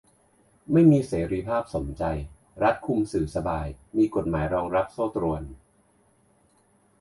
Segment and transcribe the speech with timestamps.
[0.71, 2.03] ไม่มีเสรีภาพสมใจ
[2.63, 3.67] รัฐคุมสื่อสบาย
[3.97, 5.43] มีกฎหมายรองรับโซ่ตรวน